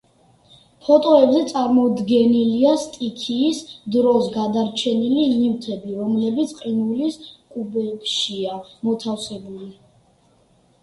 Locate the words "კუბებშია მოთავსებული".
7.57-9.69